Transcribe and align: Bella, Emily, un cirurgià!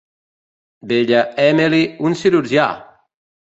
Bella, 0.91 1.19
Emily, 1.43 1.83
un 2.09 2.17
cirurgià! 2.23 2.67